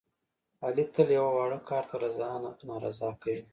[0.63, 2.29] علي تل یوه واړه کار ته رضا
[2.67, 3.41] نارضا کوي.